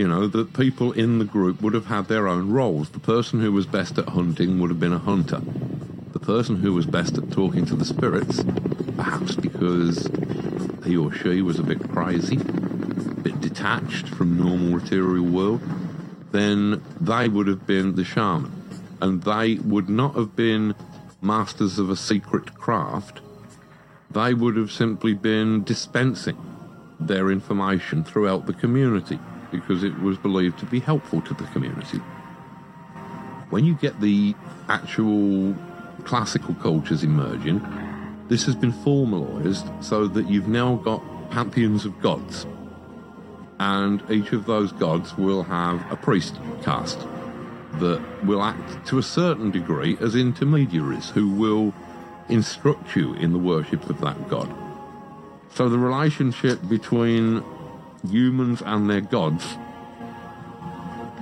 You 0.00 0.08
know, 0.08 0.28
that 0.28 0.54
people 0.54 0.92
in 0.92 1.18
the 1.18 1.26
group 1.26 1.60
would 1.60 1.74
have 1.74 1.84
had 1.84 2.08
their 2.08 2.26
own 2.26 2.50
roles. 2.50 2.88
The 2.88 2.98
person 2.98 3.38
who 3.38 3.52
was 3.52 3.66
best 3.66 3.98
at 3.98 4.08
hunting 4.08 4.58
would 4.58 4.70
have 4.70 4.80
been 4.80 4.94
a 4.94 4.98
hunter. 4.98 5.42
The 6.12 6.18
person 6.18 6.56
who 6.56 6.72
was 6.72 6.86
best 6.86 7.18
at 7.18 7.30
talking 7.30 7.66
to 7.66 7.76
the 7.76 7.84
spirits, 7.84 8.42
perhaps 8.96 9.36
because 9.36 10.08
he 10.86 10.96
or 10.96 11.12
she 11.12 11.42
was 11.42 11.58
a 11.58 11.62
bit 11.62 11.86
crazy, 11.90 12.36
a 12.36 13.20
bit 13.20 13.42
detached 13.42 14.08
from 14.08 14.38
normal 14.38 14.80
material 14.80 15.26
world, 15.26 15.60
then 16.32 16.82
they 16.98 17.28
would 17.28 17.46
have 17.46 17.66
been 17.66 17.94
the 17.94 18.04
shaman. 18.04 18.50
And 19.02 19.22
they 19.24 19.56
would 19.56 19.90
not 19.90 20.14
have 20.14 20.34
been 20.34 20.74
masters 21.20 21.78
of 21.78 21.90
a 21.90 21.96
secret 21.96 22.54
craft. 22.54 23.20
They 24.10 24.32
would 24.32 24.56
have 24.56 24.72
simply 24.72 25.12
been 25.12 25.62
dispensing 25.62 26.38
their 26.98 27.30
information 27.30 28.02
throughout 28.02 28.46
the 28.46 28.54
community 28.54 29.18
because 29.50 29.82
it 29.82 29.98
was 30.00 30.18
believed 30.18 30.58
to 30.60 30.66
be 30.66 30.80
helpful 30.80 31.20
to 31.22 31.34
the 31.34 31.44
community. 31.44 31.98
When 33.50 33.64
you 33.64 33.74
get 33.74 34.00
the 34.00 34.34
actual 34.68 35.54
classical 36.04 36.54
cultures 36.54 37.02
emerging, 37.02 37.60
this 38.28 38.44
has 38.46 38.54
been 38.54 38.72
formalized 38.72 39.66
so 39.80 40.06
that 40.06 40.28
you've 40.28 40.48
now 40.48 40.76
got 40.76 41.02
pantheons 41.30 41.84
of 41.84 42.00
gods. 42.00 42.46
And 43.58 44.02
each 44.10 44.32
of 44.32 44.46
those 44.46 44.72
gods 44.72 45.18
will 45.18 45.42
have 45.42 45.84
a 45.90 45.96
priest 45.96 46.36
caste 46.62 47.00
that 47.74 48.00
will 48.24 48.42
act 48.42 48.86
to 48.86 48.98
a 48.98 49.02
certain 49.02 49.50
degree 49.50 49.96
as 50.00 50.14
intermediaries 50.14 51.10
who 51.10 51.28
will 51.28 51.74
instruct 52.28 52.96
you 52.96 53.14
in 53.14 53.32
the 53.32 53.38
worship 53.38 53.88
of 53.90 54.00
that 54.00 54.28
god. 54.28 54.52
So 55.52 55.68
the 55.68 55.78
relationship 55.78 56.60
between 56.68 57.42
humans 58.08 58.62
and 58.64 58.88
their 58.88 59.00
gods, 59.00 59.44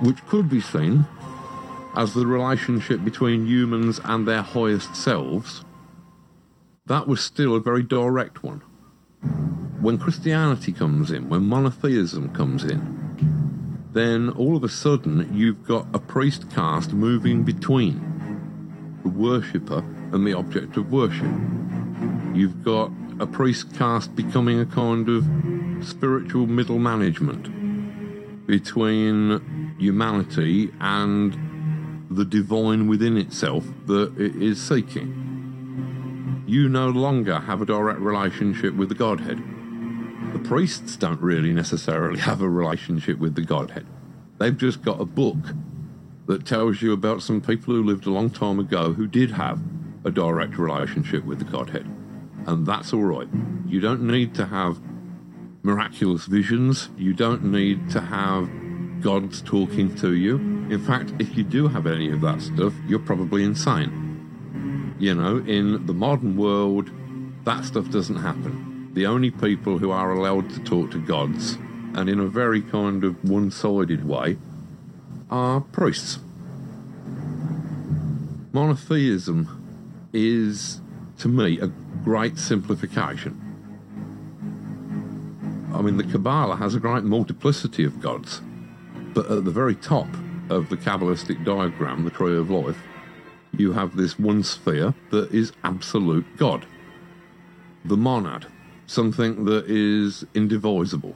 which 0.01 0.25
could 0.27 0.49
be 0.49 0.61
seen 0.61 1.05
as 1.95 2.13
the 2.13 2.25
relationship 2.25 3.03
between 3.03 3.45
humans 3.45 3.99
and 4.03 4.27
their 4.27 4.41
highest 4.41 4.95
selves, 4.95 5.63
that 6.85 7.07
was 7.07 7.21
still 7.21 7.55
a 7.55 7.59
very 7.59 7.83
direct 7.83 8.43
one. 8.43 8.61
When 9.81 9.97
Christianity 9.97 10.71
comes 10.71 11.11
in, 11.11 11.29
when 11.29 11.45
monotheism 11.45 12.33
comes 12.33 12.63
in, 12.63 12.99
then 13.91 14.29
all 14.29 14.55
of 14.55 14.63
a 14.63 14.69
sudden 14.69 15.29
you've 15.33 15.65
got 15.65 15.87
a 15.93 15.99
priest 15.99 16.49
caste 16.51 16.93
moving 16.93 17.43
between 17.43 18.99
the 19.03 19.09
worshipper 19.09 19.79
and 20.11 20.25
the 20.25 20.33
object 20.33 20.77
of 20.77 20.91
worship. 20.91 21.31
You've 22.33 22.63
got 22.63 22.91
a 23.19 23.25
priest 23.25 23.73
caste 23.75 24.15
becoming 24.15 24.59
a 24.59 24.65
kind 24.65 25.09
of 25.09 25.25
spiritual 25.81 26.47
middle 26.47 26.79
management 26.79 28.47
between 28.47 29.75
humanity 29.77 30.71
and 30.79 32.07
the 32.09 32.25
divine 32.25 32.87
within 32.87 33.17
itself 33.17 33.65
that 33.85 34.17
it 34.17 34.35
is 34.41 34.61
seeking. 34.61 36.43
You 36.47 36.67
no 36.67 36.89
longer 36.89 37.39
have 37.39 37.61
a 37.61 37.65
direct 37.65 37.99
relationship 37.99 38.73
with 38.73 38.89
the 38.89 38.95
Godhead. 38.95 39.37
The 40.33 40.39
priests 40.39 40.95
don't 40.95 41.21
really 41.21 41.53
necessarily 41.53 42.19
have 42.29 42.41
a 42.41 42.49
relationship 42.49 43.19
with 43.19 43.35
the 43.35 43.41
Godhead. 43.41 43.85
They've 44.39 44.57
just 44.57 44.81
got 44.81 44.99
a 44.99 45.05
book 45.05 45.37
that 46.25 46.45
tells 46.45 46.81
you 46.81 46.93
about 46.93 47.21
some 47.21 47.41
people 47.41 47.73
who 47.73 47.83
lived 47.83 48.05
a 48.05 48.11
long 48.11 48.29
time 48.29 48.59
ago 48.59 48.93
who 48.93 49.07
did 49.07 49.31
have 49.31 49.59
a 50.05 50.11
direct 50.11 50.57
relationship 50.57 51.25
with 51.25 51.39
the 51.39 51.45
Godhead. 51.45 51.85
And 52.47 52.65
that's 52.65 52.93
all 52.93 53.03
right. 53.03 53.27
You 53.67 53.79
don't 53.79 54.03
need 54.03 54.33
to 54.35 54.45
have 54.45 54.79
miraculous 55.69 56.25
visions. 56.25 56.89
You 56.97 57.13
don't 57.13 57.43
need 57.43 57.91
to 57.91 58.01
have 58.01 58.49
gods 59.01 59.41
talking 59.43 59.95
to 59.97 60.15
you. 60.15 60.37
In 60.71 60.83
fact, 60.83 61.13
if 61.19 61.37
you 61.37 61.43
do 61.43 61.67
have 61.67 61.85
any 61.85 62.11
of 62.11 62.21
that 62.21 62.41
stuff, 62.41 62.73
you're 62.87 62.97
probably 62.97 63.43
insane. 63.43 64.95
You 64.99 65.13
know, 65.13 65.37
in 65.37 65.85
the 65.85 65.93
modern 65.93 66.35
world, 66.37 66.89
that 67.45 67.65
stuff 67.65 67.91
doesn't 67.91 68.15
happen. 68.15 68.91
The 68.95 69.05
only 69.05 69.29
people 69.29 69.77
who 69.77 69.91
are 69.91 70.11
allowed 70.11 70.49
to 70.49 70.59
talk 70.63 70.89
to 70.91 70.99
gods, 70.99 71.59
and 71.93 72.09
in 72.09 72.19
a 72.19 72.27
very 72.27 72.61
kind 72.61 73.03
of 73.03 73.23
one 73.29 73.51
sided 73.51 74.07
way, 74.07 74.37
are 75.29 75.61
priests. 75.61 76.17
Monotheism 78.51 80.09
is, 80.13 80.81
to 81.19 81.27
me, 81.27 81.59
a 81.59 81.67
great 82.03 82.39
simplification. 82.39 83.48
I 85.73 85.81
mean, 85.81 85.97
the 85.97 86.03
Kabbalah 86.03 86.55
has 86.55 86.75
a 86.75 86.79
great 86.79 87.03
multiplicity 87.03 87.83
of 87.83 88.01
gods, 88.01 88.41
but 89.13 89.29
at 89.29 89.45
the 89.45 89.51
very 89.51 89.75
top 89.75 90.07
of 90.49 90.69
the 90.69 90.77
Kabbalistic 90.77 91.45
diagram, 91.45 92.03
the 92.03 92.09
tree 92.09 92.37
of 92.37 92.49
life, 92.49 92.77
you 93.57 93.73
have 93.73 93.95
this 93.95 94.17
one 94.17 94.43
sphere 94.43 94.93
that 95.11 95.31
is 95.31 95.51
absolute 95.63 96.25
God. 96.37 96.65
The 97.85 97.97
monad, 97.97 98.47
something 98.87 99.45
that 99.45 99.65
is 99.67 100.25
indivisible, 100.33 101.15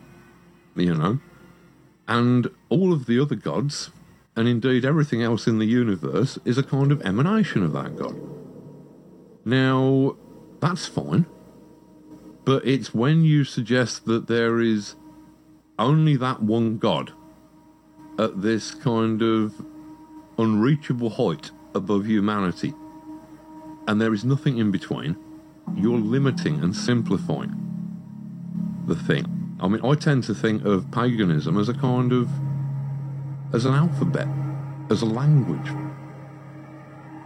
you 0.76 0.94
know? 0.94 1.20
And 2.08 2.50
all 2.70 2.94
of 2.94 3.06
the 3.06 3.20
other 3.20 3.36
gods, 3.36 3.92
and 4.36 4.48
indeed 4.48 4.86
everything 4.86 5.22
else 5.22 5.48
in 5.48 5.60
the 5.60 5.66
universe, 5.66 6.38
is 6.46 6.58
a 6.58 6.64
kind 6.64 6.92
of 6.92 7.02
emanation 7.02 7.64
of 7.64 7.74
that 7.74 7.96
God. 7.98 8.16
Now, 9.46 10.16
that's 10.60 10.86
fine. 10.86 11.26
But 12.46 12.66
it's 12.66 12.94
when 12.94 13.24
you 13.24 13.44
suggest 13.44 14.06
that 14.06 14.28
there 14.28 14.60
is 14.60 14.96
only 15.80 16.16
that 16.18 16.42
one 16.42 16.78
God 16.78 17.14
at 18.20 18.42
this 18.42 18.72
kind 18.72 19.22
of 19.22 19.54
unreachable 20.38 21.10
height 21.10 21.52
above 21.74 22.06
humanity, 22.06 22.74
and 23.88 24.00
there 24.00 24.14
is 24.14 24.24
nothing 24.24 24.58
in 24.58 24.72
between, 24.72 25.16
you're 25.76 25.98
limiting 25.98 26.62
and 26.62 26.76
simplifying 26.76 27.56
the 28.88 28.96
thing. 28.96 29.26
I 29.60 29.68
mean, 29.68 29.84
I 29.84 29.96
tend 29.96 30.24
to 30.26 30.36
think 30.36 30.66
of 30.66 30.92
paganism 30.92 31.58
as 31.58 31.70
a 31.70 31.74
kind 31.74 32.12
of 32.12 32.30
as 33.54 33.66
an 33.66 33.74
alphabet, 33.74 34.28
as 34.90 35.02
a 35.02 35.06
language. 35.06 35.72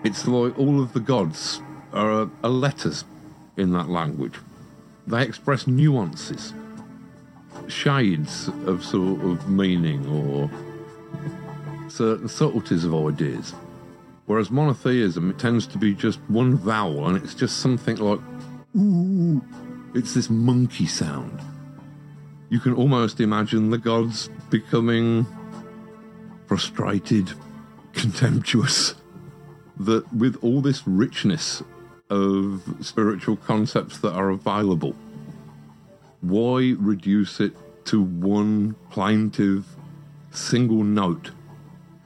It's 0.03 0.27
like 0.27 0.57
all 0.59 0.81
of 0.81 0.93
the 0.93 0.99
gods 0.99 1.61
are, 1.93 2.29
are 2.43 2.49
letters 2.49 3.05
in 3.55 3.71
that 3.71 3.89
language. 3.89 4.35
They 5.07 5.23
express 5.23 5.67
nuances, 5.67 6.53
shades 7.67 8.49
of 8.65 8.83
sort 8.83 9.21
of 9.23 9.49
meaning 9.49 10.05
or 10.05 10.51
certain 11.89 12.27
subtleties 12.27 12.83
of 12.83 12.93
ideas. 12.93 13.53
Whereas 14.25 14.51
monotheism, 14.51 15.29
it 15.29 15.39
tends 15.39 15.65
to 15.67 15.77
be 15.77 15.93
just 15.93 16.19
one 16.27 16.57
vowel 16.57 17.07
and 17.07 17.17
it's 17.23 17.33
just 17.33 17.59
something 17.59 17.95
like, 17.95 18.19
ooh, 18.75 19.41
it's 19.95 20.13
this 20.13 20.29
monkey 20.29 20.85
sound. 20.85 21.39
You 22.49 22.59
can 22.59 22.73
almost 22.73 23.21
imagine 23.21 23.69
the 23.69 23.77
gods 23.77 24.29
becoming 24.49 25.25
frustrated, 26.47 27.31
contemptuous, 27.93 28.95
that 29.79 30.11
with 30.13 30.37
all 30.41 30.59
this 30.59 30.85
richness 30.85 31.63
of 32.09 32.77
spiritual 32.81 33.35
concepts 33.35 33.99
that 33.99 34.13
are 34.13 34.29
available. 34.29 34.95
Why 36.21 36.73
reduce 36.77 37.39
it 37.39 37.53
to 37.85 38.01
one 38.01 38.75
plaintive 38.89 39.65
single 40.31 40.83
note 40.83 41.31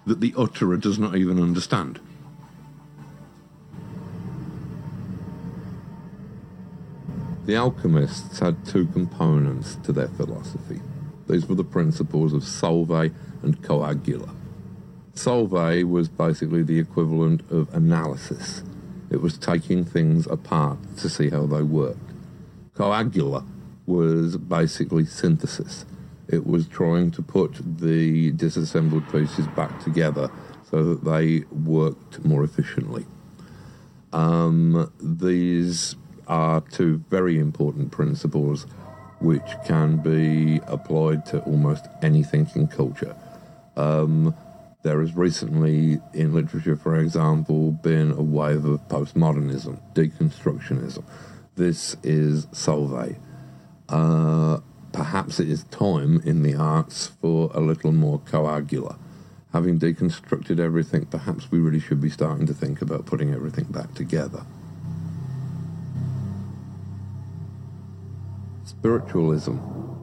that 0.05 0.19
the 0.19 0.33
utterer 0.37 0.77
does 0.77 0.99
not 0.99 1.15
even 1.15 1.41
understand? 1.41 1.99
The 7.45 7.55
alchemists 7.55 8.39
had 8.39 8.65
two 8.65 8.85
components 8.87 9.75
to 9.83 9.91
their 9.91 10.07
philosophy. 10.09 10.79
These 11.27 11.47
were 11.47 11.55
the 11.55 11.63
principles 11.63 12.33
of 12.33 12.43
solve 12.43 12.91
and 12.91 13.61
coagula. 13.61 14.29
Solve 15.13 15.51
was 15.83 16.07
basically 16.07 16.63
the 16.63 16.79
equivalent 16.79 17.49
of 17.51 17.73
analysis 17.73 18.63
it 19.11 19.21
was 19.21 19.37
taking 19.37 19.83
things 19.83 20.25
apart 20.27 20.77
to 20.97 21.09
see 21.09 21.29
how 21.29 21.45
they 21.45 21.61
worked. 21.61 21.99
Coagula 22.75 23.45
was 23.85 24.37
basically 24.37 25.05
synthesis. 25.05 25.85
It 26.29 26.47
was 26.47 26.67
trying 26.67 27.11
to 27.11 27.21
put 27.21 27.79
the 27.79 28.31
disassembled 28.31 29.11
pieces 29.11 29.47
back 29.47 29.83
together 29.83 30.31
so 30.69 30.83
that 30.83 31.03
they 31.03 31.43
worked 31.51 32.23
more 32.23 32.43
efficiently. 32.43 33.05
Um, 34.13 34.91
these 35.01 35.95
are 36.27 36.61
two 36.61 37.03
very 37.09 37.37
important 37.37 37.91
principles 37.91 38.65
which 39.19 39.51
can 39.65 39.97
be 39.97 40.61
applied 40.67 41.25
to 41.27 41.39
almost 41.41 41.85
anything 42.01 42.49
in 42.55 42.67
culture. 42.67 43.15
Um, 43.75 44.33
there 44.83 44.99
has 45.01 45.15
recently, 45.15 46.01
in 46.13 46.33
literature, 46.33 46.75
for 46.75 46.95
example, 46.95 47.71
been 47.71 48.11
a 48.11 48.21
wave 48.21 48.65
of 48.65 48.87
postmodernism, 48.87 49.79
deconstructionism. 49.93 51.03
This 51.55 51.95
is 52.01 52.47
solve. 52.51 53.15
Uh, 53.87 54.59
perhaps 54.91 55.39
it 55.39 55.49
is 55.49 55.65
time 55.65 56.21
in 56.25 56.41
the 56.41 56.55
arts 56.55 57.07
for 57.21 57.51
a 57.53 57.59
little 57.59 57.91
more 57.91 58.19
coagula. 58.19 58.97
Having 59.53 59.79
deconstructed 59.79 60.59
everything, 60.59 61.05
perhaps 61.05 61.51
we 61.51 61.59
really 61.59 61.79
should 61.79 62.01
be 62.01 62.09
starting 62.09 62.47
to 62.47 62.53
think 62.53 62.81
about 62.81 63.05
putting 63.05 63.33
everything 63.33 63.65
back 63.65 63.93
together. 63.93 64.45
Spiritualism 68.63 69.57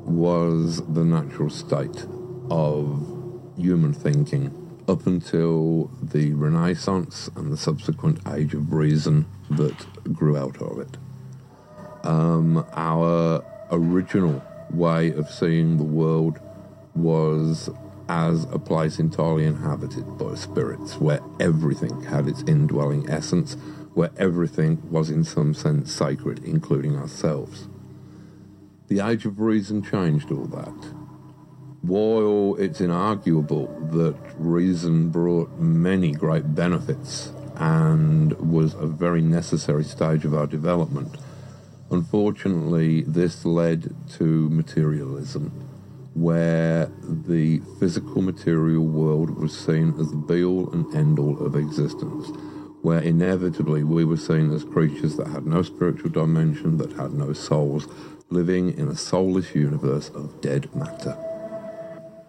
was 0.05 0.87
the 0.87 1.05
natural 1.05 1.51
state 1.51 2.07
of 2.51 3.15
human 3.57 3.93
thinking 3.93 4.68
up 4.89 5.07
until 5.07 5.91
the 6.03 6.33
Renaissance 6.33 7.31
and 7.37 7.53
the 7.53 7.57
subsequent 7.57 8.21
Age 8.27 8.55
of 8.55 8.73
Reason 8.73 9.27
that 9.51 10.13
grew 10.13 10.37
out 10.37 10.61
of 10.63 10.79
it. 10.79 10.97
Um, 12.05 12.65
our 12.73 13.45
original 13.71 14.43
way 14.71 15.13
of 15.13 15.29
seeing 15.29 15.77
the 15.77 15.85
world 15.85 16.41
was 16.95 17.69
as 18.09 18.45
a 18.45 18.59
place 18.59 18.99
entirely 18.99 19.45
inhabited 19.45 20.17
by 20.17 20.35
spirits, 20.35 20.97
where 20.97 21.21
everything 21.39 22.03
had 22.05 22.27
its 22.27 22.43
indwelling 22.45 23.09
essence, 23.11 23.55
where 23.93 24.11
everything 24.17 24.81
was 24.91 25.11
in 25.11 25.23
some 25.23 25.53
sense 25.53 25.93
sacred, 25.93 26.43
including 26.45 26.97
ourselves. 26.97 27.69
The 28.89 29.07
Age 29.07 29.27
of 29.27 29.39
Reason 29.39 29.83
changed 29.83 30.33
all 30.33 30.47
that 30.47 30.98
while 31.83 32.57
it's 32.59 32.81
inarguable 32.81 33.69
that 33.93 34.17
reason 34.37 35.11
brought 35.11 35.51
many 35.59 36.13
great 36.13 36.55
benefits 36.55 37.33
and 37.57 38.33
was 38.35 38.75
a 38.75 38.87
very 38.87 39.23
necessary 39.23 39.85
stage 39.85 40.25
of 40.25 40.35
our 40.35 40.47
development, 40.47 41.17
unfortunately, 41.91 43.03
this 43.03 43.45
led 43.45 43.95
to 44.09 44.49
materialism, 44.51 45.51
where 46.15 46.91
the 47.27 47.61
physical 47.79 48.23
material 48.23 48.85
world 48.85 49.31
was 49.39 49.57
seen 49.57 49.95
as 50.01 50.11
the 50.11 50.17
be 50.17 50.43
all 50.43 50.71
and 50.73 50.93
end 50.95 51.19
all 51.19 51.39
of 51.45 51.55
existence, 51.55 52.29
where 52.83 53.01
inevitably 53.01 53.85
we 53.85 54.05
were 54.05 54.17
seen 54.17 54.53
as 54.53 54.65
creatures 54.65 55.17
that 55.17 55.29
had 55.29 55.47
no 55.47 55.63
spiritual 55.63 56.11
dimension, 56.11 56.77
that 56.79 56.93
had 56.93 57.13
no 57.13 57.33
souls, 57.33 57.87
living 58.31 58.77
in 58.77 58.89
a 58.89 58.97
soulless 58.97 59.55
universe 59.55 60.11
of 60.11 60.41
dead 60.41 60.73
matter 60.75 61.17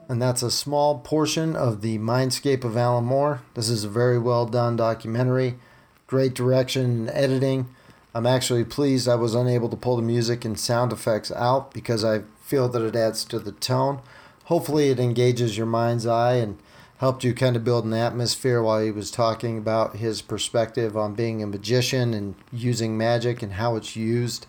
and 0.10 0.20
that's 0.20 0.42
a 0.42 0.50
small 0.50 0.98
portion 0.98 1.56
of 1.56 1.82
the 1.82 2.00
Mindscape 2.00 2.64
of 2.64 2.76
Alan 2.76 3.06
Moore. 3.06 3.44
This 3.54 3.70
is 3.70 3.84
a 3.84 3.90
very 3.90 4.18
well 4.18 4.48
done 4.48 4.76
documentary. 4.76 5.60
great 6.08 6.34
direction 6.34 6.86
and 6.86 7.10
editing. 7.12 7.70
I'm 8.16 8.26
actually 8.26 8.64
pleased 8.64 9.08
I 9.08 9.14
was 9.14 9.36
unable 9.36 9.70
to 9.70 9.78
pull 9.78 9.96
the 9.96 10.02
music 10.02 10.44
and 10.44 10.60
sound 10.60 10.92
effects 10.92 11.32
out 11.32 11.72
because 11.72 12.04
I 12.04 12.24
feel 12.42 12.68
that 12.70 12.82
it 12.82 12.96
adds 12.96 13.24
to 13.26 13.38
the 13.38 13.52
tone. 13.52 14.02
Hopefully, 14.46 14.90
it 14.90 15.00
engages 15.00 15.56
your 15.56 15.68
mind's 15.68 16.08
eye 16.08 16.38
and 16.38 16.58
helped 16.98 17.24
you 17.24 17.36
kind 17.36 17.56
of 17.56 17.64
build 17.64 17.86
an 17.86 17.94
atmosphere 17.94 18.64
while 18.64 18.84
he 18.84 18.90
was 18.90 19.12
talking 19.12 19.60
about 19.60 19.98
his 19.98 20.24
perspective 20.24 20.98
on 20.98 21.14
being 21.14 21.44
a 21.44 21.48
magician 21.48 22.16
and 22.16 22.34
using 22.52 22.98
magic 22.98 23.44
and 23.44 23.54
how 23.54 23.76
it's 23.76 23.96
used 23.96 24.48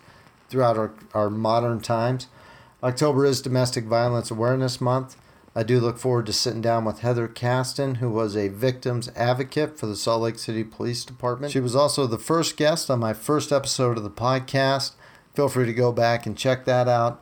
throughout 0.49 0.77
our, 0.77 0.91
our 1.13 1.29
modern 1.29 1.79
times. 1.79 2.25
October 2.81 3.27
is 3.27 3.43
Domestic 3.43 3.83
Violence 3.83 4.31
Awareness 4.31 4.81
Month. 4.81 5.15
I 5.53 5.63
do 5.63 5.81
look 5.81 5.97
forward 5.97 6.27
to 6.27 6.33
sitting 6.33 6.61
down 6.61 6.85
with 6.85 6.99
Heather 6.99 7.27
Caston, 7.27 7.95
who 7.95 8.09
was 8.09 8.37
a 8.37 8.47
victim's 8.47 9.09
advocate 9.17 9.77
for 9.77 9.85
the 9.85 9.97
Salt 9.97 10.21
Lake 10.21 10.39
City 10.39 10.63
Police 10.63 11.03
Department. 11.03 11.51
She 11.51 11.59
was 11.59 11.75
also 11.75 12.07
the 12.07 12.17
first 12.17 12.55
guest 12.55 12.89
on 12.89 12.99
my 12.99 13.11
first 13.11 13.51
episode 13.51 13.97
of 13.97 14.03
the 14.03 14.09
podcast. 14.09 14.93
Feel 15.33 15.49
free 15.49 15.65
to 15.65 15.73
go 15.73 15.91
back 15.91 16.25
and 16.25 16.37
check 16.37 16.63
that 16.65 16.87
out. 16.87 17.21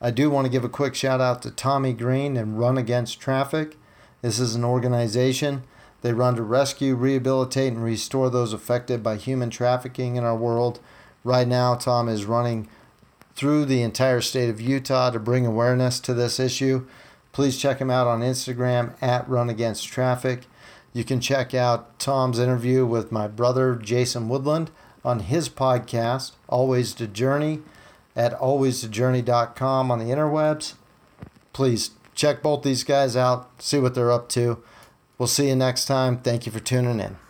I 0.00 0.10
do 0.10 0.30
want 0.30 0.46
to 0.46 0.50
give 0.50 0.64
a 0.64 0.68
quick 0.68 0.96
shout 0.96 1.20
out 1.20 1.42
to 1.42 1.50
Tommy 1.52 1.92
Green 1.92 2.36
and 2.36 2.58
Run 2.58 2.76
Against 2.76 3.20
Traffic. 3.20 3.76
This 4.20 4.40
is 4.40 4.56
an 4.56 4.64
organization. 4.64 5.62
They 6.02 6.12
run 6.12 6.34
to 6.36 6.42
rescue, 6.42 6.96
rehabilitate, 6.96 7.72
and 7.72 7.82
restore 7.82 8.30
those 8.30 8.52
affected 8.52 9.02
by 9.02 9.16
human 9.16 9.48
trafficking 9.48 10.16
in 10.16 10.24
our 10.24 10.36
world. 10.36 10.80
Right 11.22 11.46
now, 11.48 11.76
Tom 11.76 12.08
is 12.08 12.24
running 12.24 12.68
through 13.34 13.64
the 13.64 13.82
entire 13.82 14.20
state 14.20 14.50
of 14.50 14.60
Utah 14.60 15.10
to 15.10 15.18
bring 15.20 15.46
awareness 15.46 16.00
to 16.00 16.14
this 16.14 16.38
issue. 16.40 16.86
Please 17.34 17.58
check 17.58 17.78
him 17.78 17.90
out 17.90 18.06
on 18.06 18.20
Instagram 18.20 18.94
at 19.02 19.28
Run 19.28 19.50
Against 19.50 19.88
Traffic. 19.88 20.44
You 20.92 21.02
can 21.02 21.20
check 21.20 21.52
out 21.52 21.98
Tom's 21.98 22.38
interview 22.38 22.86
with 22.86 23.10
my 23.10 23.26
brother 23.26 23.74
Jason 23.74 24.28
Woodland 24.28 24.70
on 25.04 25.18
his 25.18 25.48
podcast, 25.48 26.32
Always 26.48 26.94
the 26.94 27.08
Journey, 27.08 27.60
at 28.14 28.38
alwaysthejourney.com 28.38 29.90
on 29.90 29.98
the 29.98 30.04
interwebs. 30.06 30.74
Please 31.52 31.90
check 32.14 32.40
both 32.40 32.62
these 32.62 32.84
guys 32.84 33.16
out, 33.16 33.50
see 33.60 33.80
what 33.80 33.96
they're 33.96 34.12
up 34.12 34.28
to. 34.30 34.62
We'll 35.18 35.26
see 35.26 35.48
you 35.48 35.56
next 35.56 35.86
time. 35.86 36.18
Thank 36.18 36.46
you 36.46 36.52
for 36.52 36.60
tuning 36.60 37.00
in. 37.00 37.23